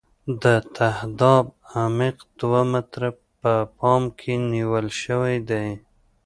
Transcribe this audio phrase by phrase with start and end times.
[0.43, 0.45] د
[0.77, 1.45] تهداب
[1.75, 3.09] عمق دوه متره
[3.41, 5.67] په پام کې نیول شوی دی